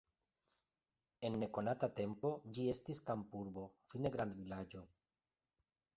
[1.29, 4.83] En nekonata tempo ĝi estis kampurbo, fine grandvilaĝo.